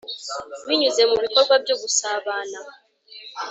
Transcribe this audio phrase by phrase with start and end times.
[0.67, 2.59] Binyuze mu bikorwa byo gusabana